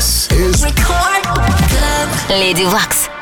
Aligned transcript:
This 0.00 0.28
is 0.32 0.64
Record 0.64 1.24
Club. 1.24 2.30
Lady 2.30 2.64
Wax. 2.64 3.19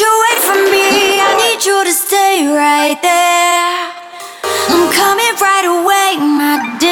you 0.00 0.10
wait 0.30 0.40
for 0.42 0.58
me. 0.70 1.18
I 1.18 1.30
need 1.42 1.64
you 1.64 1.84
to 1.84 1.92
stay 1.92 2.46
right 2.46 2.98
there. 3.02 3.90
I'm 4.70 4.92
coming 4.94 5.34
right 5.40 5.66
away, 5.66 6.10
my 6.22 6.76
dear. 6.78 6.87